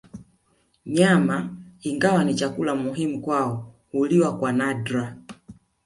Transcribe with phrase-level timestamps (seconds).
[0.85, 1.49] Nyama
[1.81, 5.17] ingawa ni chakula muhimu kwao huliwa kwa nadra